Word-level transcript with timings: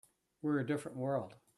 We're 0.41 0.57
a 0.59 0.65
different 0.65 0.97
world. 0.97 1.35